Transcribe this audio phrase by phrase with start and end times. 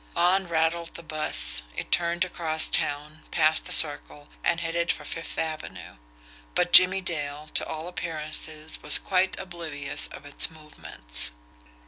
[0.15, 5.37] On rattled the bus; it turned across town, passed the Circle, and headed for Fifth
[5.37, 5.97] Avenue
[6.55, 11.33] but Jimmie Dale, to all appearances, was quite oblivious of its movements.